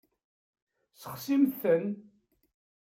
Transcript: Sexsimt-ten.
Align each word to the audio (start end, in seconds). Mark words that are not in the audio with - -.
Sexsimt-ten. 1.01 1.85